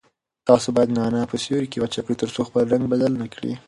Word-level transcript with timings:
تاسو 0.47 0.67
باید 0.75 0.93
نعناع 0.97 1.25
په 1.31 1.37
سیوري 1.43 1.67
کې 1.69 1.81
وچ 1.81 1.93
کړئ 2.03 2.15
ترڅو 2.21 2.41
خپل 2.47 2.63
رنګ 2.73 2.83
بدل 2.93 3.11
نه 3.21 3.27
کړي. 3.33 3.51